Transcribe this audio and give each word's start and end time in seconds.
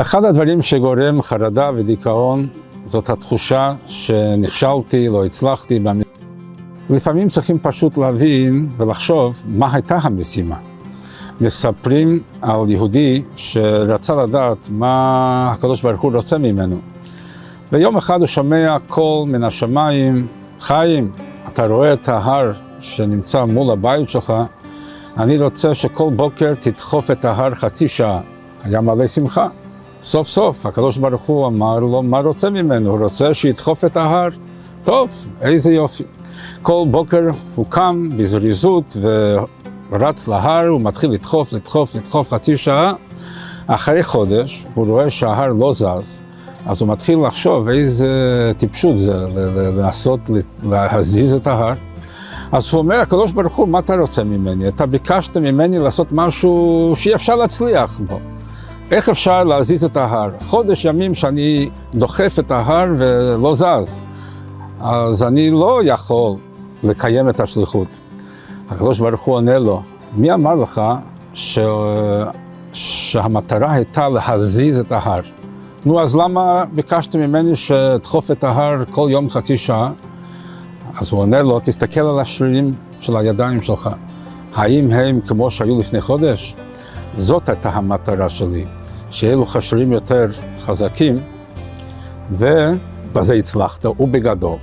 אחד 0.00 0.24
הדברים 0.24 0.62
שגורם 0.62 1.22
חרדה 1.22 1.70
ודיכאון 1.74 2.46
זאת 2.84 3.10
התחושה 3.10 3.74
שנכשלתי, 3.86 5.08
לא 5.08 5.24
הצלחתי. 5.24 5.80
לפעמים 6.90 7.28
צריכים 7.28 7.58
פשוט 7.58 7.98
להבין 7.98 8.68
ולחשוב 8.76 9.42
מה 9.46 9.72
הייתה 9.72 9.98
המשימה. 10.02 10.56
מספרים 11.40 12.20
על 12.42 12.70
יהודי 12.70 13.22
שרצה 13.36 14.14
לדעת 14.14 14.68
מה 14.70 15.52
הקדוש 15.52 15.82
ברוך 15.82 16.00
הוא 16.00 16.12
רוצה 16.12 16.38
ממנו. 16.38 16.76
ויום 17.72 17.96
אחד 17.96 18.18
הוא 18.20 18.26
שומע 18.26 18.76
קול 18.88 19.28
מן 19.28 19.44
השמיים, 19.44 20.26
חיים, 20.60 21.10
אתה 21.48 21.66
רואה 21.66 21.92
את 21.92 22.08
ההר 22.08 22.52
שנמצא 22.80 23.44
מול 23.44 23.70
הבית 23.70 24.08
שלך, 24.08 24.34
אני 25.16 25.38
רוצה 25.38 25.74
שכל 25.74 26.10
בוקר 26.16 26.54
תדחוף 26.60 27.10
את 27.10 27.24
ההר 27.24 27.54
חצי 27.54 27.88
שעה. 27.88 28.20
היה 28.64 28.80
מלא 28.80 29.06
שמחה. 29.06 29.48
סוף 30.02 30.28
סוף 30.28 30.66
הקדוש 30.66 30.98
ברוך 30.98 31.22
הוא 31.22 31.46
אמר 31.46 31.78
לו 31.78 32.02
מה 32.02 32.20
רוצה 32.20 32.50
ממנו, 32.50 32.90
הוא 32.90 32.98
רוצה 32.98 33.34
שידחוף 33.34 33.84
את 33.84 33.96
ההר. 33.96 34.28
טוב, 34.84 35.26
איזה 35.40 35.72
יופי. 35.72 36.04
כל 36.62 36.84
בוקר 36.90 37.22
הוא 37.54 37.66
קם 37.68 38.08
בזריזות 38.16 38.96
ורץ 39.90 40.28
להר, 40.28 40.66
הוא 40.66 40.80
מתחיל 40.80 41.10
לדחוף, 41.10 41.52
לדחוף, 41.52 41.94
לדחוף 41.94 42.30
חצי 42.30 42.56
שעה. 42.56 42.92
אחרי 43.66 44.02
חודש 44.02 44.66
הוא 44.74 44.86
רואה 44.86 45.10
שההר 45.10 45.52
לא 45.60 45.72
זז, 45.72 46.22
אז 46.66 46.82
הוא 46.82 46.88
מתחיל 46.88 47.18
לחשוב 47.26 47.68
איזה 47.68 48.10
טיפשות 48.56 48.98
זה 48.98 49.14
לעשות, 49.76 50.20
להזיז 50.62 51.34
את 51.34 51.46
ההר. 51.46 51.72
אז 52.52 52.72
הוא 52.72 52.78
אומר, 52.78 52.96
הקדוש 52.96 53.32
ברוך 53.32 53.56
הוא, 53.56 53.68
מה 53.68 53.78
אתה 53.78 53.96
רוצה 53.96 54.24
ממני? 54.24 54.68
אתה 54.68 54.86
ביקשת 54.86 55.36
ממני 55.36 55.78
לעשות 55.78 56.06
משהו 56.12 56.92
שאי 56.96 57.14
אפשר 57.14 57.36
להצליח 57.36 58.00
בו. 58.00 58.20
איך 58.90 59.08
אפשר 59.08 59.44
להזיז 59.44 59.84
את 59.84 59.96
ההר? 59.96 60.30
חודש 60.44 60.84
ימים 60.84 61.14
שאני 61.14 61.70
דוחף 61.94 62.36
את 62.38 62.50
ההר 62.50 62.88
ולא 62.98 63.54
זז, 63.54 64.02
אז 64.80 65.22
אני 65.22 65.50
לא 65.50 65.80
יכול 65.84 66.32
לקיים 66.82 67.28
את 67.28 67.40
השליחות. 67.40 68.00
הקדוש 68.70 69.00
ברוך 69.00 69.22
הוא 69.22 69.34
עונה 69.34 69.58
לו, 69.58 69.82
מי 70.16 70.32
אמר 70.32 70.54
לך 70.54 70.82
ש... 71.34 71.58
שהמטרה 72.72 73.72
הייתה 73.72 74.08
להזיז 74.08 74.78
את 74.78 74.92
ההר? 74.92 75.20
נו, 75.86 76.02
אז 76.02 76.16
למה 76.16 76.64
ביקשת 76.72 77.16
ממני 77.16 77.56
שתדחוף 77.56 78.30
את 78.30 78.44
ההר 78.44 78.84
כל 78.90 79.08
יום 79.10 79.30
חצי 79.30 79.56
שעה? 79.56 79.90
אז 81.00 81.12
הוא 81.12 81.20
עונה 81.20 81.42
לו, 81.42 81.60
תסתכל 81.60 82.00
על 82.00 82.18
השרירים 82.18 82.74
של 83.00 83.16
הידיים 83.16 83.62
שלך. 83.62 83.90
האם 84.54 84.90
הם 84.90 85.20
כמו 85.20 85.50
שהיו 85.50 85.78
לפני 85.78 86.00
חודש? 86.00 86.54
זאת 87.16 87.48
הייתה 87.48 87.70
המטרה 87.70 88.28
שלי, 88.28 88.64
שיהיו 89.10 89.42
לך 89.42 89.62
שרירים 89.62 89.92
יותר 89.92 90.26
חזקים, 90.60 91.16
ובזה 92.30 93.34
הצלחת, 93.34 93.86
ובגדול. 93.86 94.56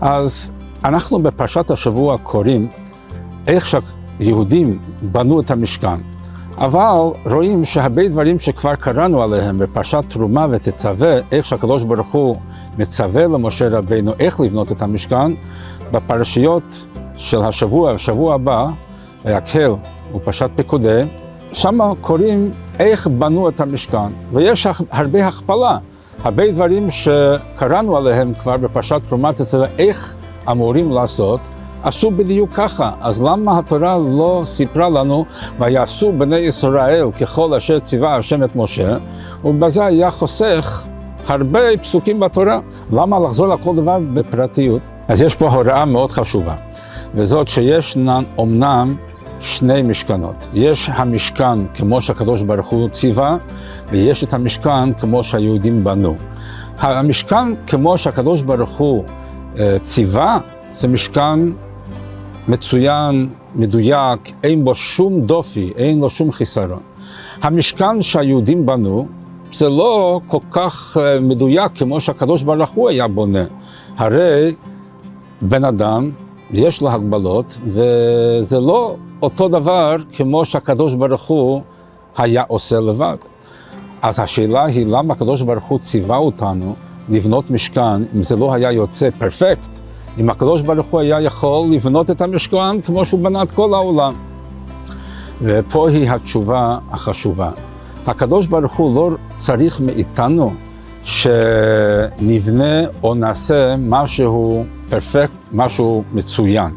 אז 0.00 0.52
אנחנו 0.84 1.22
בפרשת 1.22 1.70
השבוע 1.70 2.18
קוראים 2.18 2.68
איך 3.46 3.76
שיהודים 4.20 4.78
בנו 5.02 5.40
את 5.40 5.50
המשכן. 5.50 6.00
אבל 6.58 7.10
רואים 7.26 7.64
שהרבה 7.64 8.08
דברים 8.08 8.38
שכבר 8.38 8.74
קראנו 8.74 9.22
עליהם 9.22 9.58
בפרשת 9.58 10.04
תרומה 10.08 10.46
ותצווה, 10.50 11.16
איך 11.32 11.46
שהקדוש 11.46 11.84
ברוך 11.84 12.12
הוא 12.12 12.36
מצווה 12.78 13.22
למשה 13.22 13.68
רבינו 13.68 14.12
איך 14.18 14.40
לבנות 14.40 14.72
את 14.72 14.82
המשכן, 14.82 15.32
בפרשיות 15.92 16.86
של 17.16 17.42
השבוע, 17.42 17.92
השבוע 17.92 18.34
הבא, 18.34 18.66
ויקהל 19.24 19.72
ופרשת 20.14 20.50
פקודי, 20.56 21.02
שם 21.52 21.78
קוראים 22.00 22.50
איך 22.80 23.06
בנו 23.06 23.48
את 23.48 23.60
המשכן, 23.60 24.12
ויש 24.32 24.66
הרבה 24.90 25.26
הכפלה, 25.26 25.78
הרבה 26.24 26.52
דברים 26.52 26.86
שקראנו 26.90 27.96
עליהם 27.96 28.34
כבר 28.34 28.56
בפרשת 28.56 29.00
תרומה 29.08 29.32
תצווה, 29.32 29.66
איך 29.78 30.14
אמורים 30.50 30.92
לעשות, 30.92 31.40
עשו 31.82 32.10
בדיוק 32.10 32.50
ככה, 32.54 32.90
אז 33.00 33.22
למה 33.22 33.58
התורה 33.58 33.98
לא 33.98 34.40
סיפרה 34.44 34.88
לנו 34.88 35.24
ויעשו 35.58 36.12
בני 36.12 36.36
ישראל 36.36 37.10
ככל 37.10 37.54
אשר 37.54 37.78
ציווה 37.78 38.16
השם 38.16 38.44
את 38.44 38.56
משה, 38.56 38.96
ובזה 39.44 39.84
היה 39.84 40.10
חוסך 40.10 40.84
הרבה 41.26 41.60
פסוקים 41.82 42.20
בתורה. 42.20 42.60
למה 42.92 43.18
לחזור 43.18 43.46
לכל 43.46 43.76
דבר 43.76 43.98
בפרטיות? 44.14 44.82
אז 45.08 45.22
יש 45.22 45.34
פה 45.34 45.48
הוראה 45.48 45.84
מאוד 45.84 46.10
חשובה, 46.10 46.54
וזאת 47.14 47.48
שישנן 47.48 48.22
אומנם 48.38 48.96
שני 49.40 49.82
משכנות. 49.82 50.48
יש 50.54 50.90
המשכן 50.92 51.66
כמו 51.74 52.00
שהקדוש 52.00 52.42
ברוך 52.42 52.66
הוא 52.66 52.88
ציווה, 52.88 53.36
ויש 53.88 54.24
את 54.24 54.34
המשכן 54.34 54.92
כמו 54.92 55.24
שהיהודים 55.24 55.84
בנו. 55.84 56.16
המשכן 56.78 57.54
כמו 57.66 57.98
שהקדוש 57.98 58.42
ברוך 58.42 58.70
הוא 58.70 59.04
אה, 59.58 59.78
ציווה, 59.78 60.38
זה 60.72 60.88
משכן 60.88 61.38
מצוין, 62.48 63.28
מדויק, 63.54 64.32
אין 64.42 64.64
בו 64.64 64.74
שום 64.74 65.20
דופי, 65.20 65.72
אין 65.76 66.00
לו 66.00 66.10
שום 66.10 66.32
חיסרון. 66.32 66.80
המשכן 67.42 68.02
שהיהודים 68.02 68.66
בנו, 68.66 69.06
זה 69.52 69.68
לא 69.68 70.20
כל 70.26 70.38
כך 70.50 70.96
אה, 71.00 71.20
מדויק 71.20 71.72
כמו 71.74 72.00
שהקדוש 72.00 72.42
ברוך 72.42 72.70
הוא 72.70 72.88
היה 72.88 73.08
בונה. 73.08 73.44
הרי 73.96 74.54
בן 75.42 75.64
אדם, 75.64 76.10
יש 76.52 76.82
לו 76.82 76.90
הגבלות, 76.90 77.58
וזה 77.66 78.60
לא 78.60 78.96
אותו 79.22 79.48
דבר 79.48 79.96
כמו 80.12 80.44
שהקדוש 80.44 80.94
ברוך 80.94 81.22
הוא 81.22 81.62
היה 82.16 82.42
עושה 82.48 82.80
לבד. 82.80 83.16
אז 84.02 84.20
השאלה 84.20 84.64
היא 84.64 84.86
למה 84.86 85.14
הקדוש 85.14 85.42
ברוך 85.42 85.64
הוא 85.64 85.78
ציווה 85.78 86.16
אותנו 86.16 86.74
לבנות 87.08 87.50
משכן, 87.50 88.02
אם 88.16 88.22
זה 88.22 88.36
לא 88.36 88.54
היה 88.54 88.72
יוצא 88.72 89.08
פרפקט, 89.18 89.80
אם 90.18 90.30
הקדוש 90.30 90.62
ברוך 90.62 90.86
הוא 90.86 91.00
היה 91.00 91.20
יכול 91.20 91.68
לבנות 91.70 92.10
את 92.10 92.20
המשכן 92.20 92.80
כמו 92.80 93.04
שהוא 93.04 93.20
בנה 93.20 93.42
את 93.42 93.52
כל 93.52 93.74
העולם. 93.74 94.12
ופה 95.42 95.88
היא 95.88 96.10
התשובה 96.10 96.78
החשובה. 96.90 97.50
הקדוש 98.06 98.46
ברוך 98.46 98.72
הוא 98.72 98.94
לא 98.96 99.16
צריך 99.36 99.80
מאיתנו 99.80 100.52
שנבנה 101.04 102.86
או 103.02 103.14
נעשה 103.14 103.76
משהו 103.78 104.64
פרפקט, 104.88 105.32
משהו 105.52 106.04
מצוין, 106.12 106.70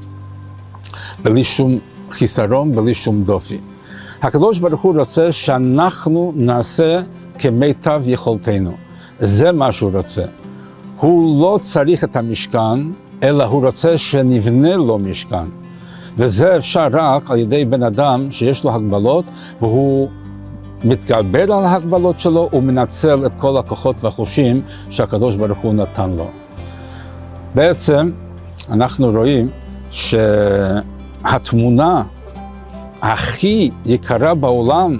בלי 1.23 1.43
שום 1.43 1.79
חיסרון, 2.11 2.75
בלי 2.75 2.93
שום 2.93 3.23
דופי. 3.23 3.59
הקדוש 4.21 4.59
ברוך 4.59 4.81
הוא 4.81 4.97
רוצה 4.99 5.31
שאנחנו 5.31 6.33
נעשה 6.35 6.99
כמיטב 7.39 8.01
יכולתנו. 8.05 8.71
זה 9.19 9.51
מה 9.51 9.71
שהוא 9.71 9.91
רוצה. 9.93 10.23
הוא 10.99 11.41
לא 11.41 11.57
צריך 11.61 12.03
את 12.03 12.15
המשכן, 12.15 12.79
אלא 13.23 13.43
הוא 13.43 13.65
רוצה 13.65 13.97
שנבנה 13.97 14.75
לו 14.75 14.99
משכן. 14.99 15.45
וזה 16.17 16.57
אפשר 16.57 16.87
רק 16.91 17.31
על 17.31 17.39
ידי 17.39 17.65
בן 17.65 17.83
אדם 17.83 18.31
שיש 18.31 18.63
לו 18.63 18.75
הגבלות, 18.75 19.25
והוא 19.61 20.09
מתגבר 20.83 21.53
על 21.53 21.65
ההגבלות 21.65 22.19
שלו 22.19 22.49
ומנצל 22.53 23.25
את 23.25 23.33
כל 23.33 23.57
הכוחות 23.57 24.03
והחושים 24.03 24.61
שהקדוש 24.89 25.35
ברוך 25.35 25.59
הוא 25.59 25.73
נתן 25.73 26.09
לו. 26.09 26.27
בעצם 27.55 28.11
אנחנו 28.71 29.11
רואים 29.11 29.49
שהתמונה 29.91 30.83
הכי 33.01 33.69
יקרה 33.85 34.35
בעולם 34.35 34.97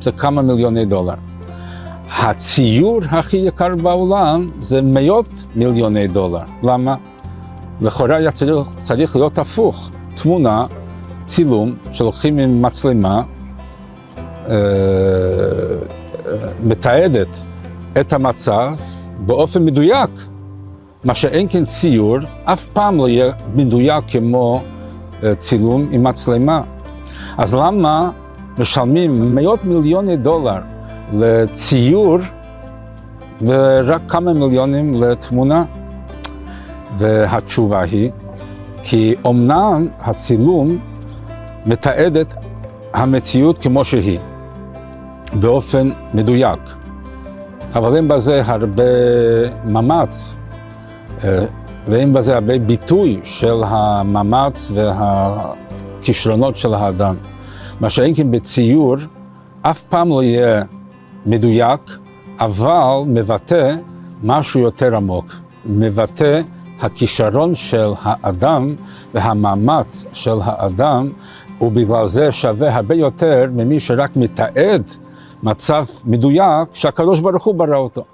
זה 0.00 0.12
כמה 0.12 0.42
מיליוני 0.42 0.84
דולר. 0.84 1.14
הציור 2.18 3.00
הכי 3.10 3.36
יקר 3.36 3.74
בעולם 3.82 4.50
זה 4.60 4.82
מאות 4.82 5.46
מיליוני 5.56 6.08
דולר. 6.08 6.42
למה? 6.62 6.94
לכאורה 7.80 8.16
היה 8.16 8.30
צריך, 8.30 8.68
צריך 8.76 9.16
להיות 9.16 9.38
הפוך. 9.38 9.90
תמונה, 10.14 10.66
צילום, 11.26 11.74
שלוקחים 11.92 12.38
עם 12.38 12.62
מצלמה, 12.62 13.22
מתעדת 16.64 17.44
את 18.00 18.12
המצב 18.12 18.76
באופן 19.18 19.64
מדויק. 19.64 20.10
מה 21.04 21.14
שאין 21.14 21.46
כן 21.50 21.64
ציור, 21.64 22.18
אף 22.44 22.66
פעם 22.66 22.96
לא 22.96 23.08
יהיה 23.08 23.32
מדויק 23.54 24.04
כמו 24.08 24.62
אה, 25.22 25.34
צילום 25.34 25.88
עם 25.90 26.04
מצלמה. 26.04 26.62
אז 27.38 27.54
למה 27.54 28.10
משלמים 28.58 29.34
מאות 29.34 29.64
מיליוני 29.64 30.16
דולר 30.16 30.58
לציור 31.12 32.18
ורק 33.40 34.00
כמה 34.08 34.32
מיליונים 34.32 35.02
לתמונה? 35.02 35.64
והתשובה 36.98 37.80
היא, 37.80 38.10
כי 38.82 39.14
אמנם 39.26 39.88
הצילום 40.00 40.68
מתעד 41.66 42.16
את 42.16 42.34
המציאות 42.92 43.58
כמו 43.58 43.84
שהיא, 43.84 44.18
באופן 45.40 45.90
מדויק, 46.14 46.60
אבל 47.74 47.96
אין 47.96 48.08
בזה 48.08 48.42
הרבה 48.44 48.82
מאמץ, 49.64 50.34
אה, 51.24 51.44
ואין 51.86 52.12
בזה 52.12 52.34
הרבה 52.34 52.58
ביטוי 52.58 53.20
של 53.24 53.62
המאמץ 53.66 54.72
והכישרונות 54.74 56.56
של 56.56 56.74
האדם. 56.74 57.14
מה 57.80 57.90
שאין 57.90 58.14
כן 58.14 58.30
בציור, 58.30 58.96
אף 59.62 59.82
פעם 59.82 60.08
לא 60.08 60.22
יהיה 60.22 60.62
מדויק 61.26 61.98
אבל 62.40 63.04
מבטא 63.06 63.74
משהו 64.22 64.60
יותר 64.60 64.96
עמוק, 64.96 65.34
מבטא 65.66 66.40
הכישרון 66.80 67.54
של 67.54 67.92
האדם 68.02 68.74
והמאמץ 69.14 70.04
של 70.12 70.38
האדם, 70.42 71.10
ובגלל 71.60 72.06
זה 72.06 72.32
שווה 72.32 72.74
הרבה 72.74 72.94
יותר 72.94 73.46
ממי 73.52 73.80
שרק 73.80 74.16
מתעד 74.16 74.82
מצב 75.42 75.84
מדויק 76.04 76.68
שהקדוש 76.72 77.20
ברוך 77.20 77.44
הוא 77.44 77.54
ברא 77.54 77.76
אותו. 77.76 78.04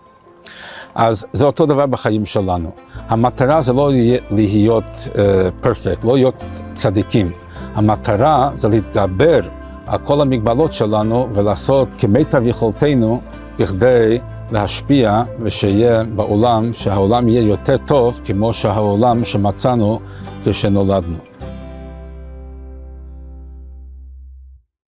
אז 0.94 1.26
זה 1.32 1.46
אותו 1.46 1.66
דבר 1.66 1.86
בחיים 1.86 2.26
שלנו. 2.26 2.70
המטרה 3.08 3.60
זה 3.60 3.72
לא 3.72 3.90
להיות 4.30 5.08
פרפקט, 5.60 6.04
uh, 6.04 6.06
לא 6.06 6.14
להיות 6.14 6.44
צדיקים. 6.74 7.32
המטרה 7.74 8.50
זה 8.54 8.68
להתגבר 8.68 9.40
על 9.86 9.98
כל 9.98 10.20
המגבלות 10.20 10.72
שלנו 10.72 11.28
ולעשות 11.32 11.88
כמיטב 11.98 12.46
יכולתנו 12.46 13.20
בכדי 13.58 14.18
להשפיע 14.52 15.22
ושיהיה 15.42 16.02
בעולם, 16.04 16.72
שהעולם 16.72 17.28
יהיה 17.28 17.48
יותר 17.48 17.76
טוב 17.76 18.20
כמו 18.24 18.52
שהעולם 18.52 19.24
שמצאנו 19.24 20.00
כשנולדנו. 20.44 21.29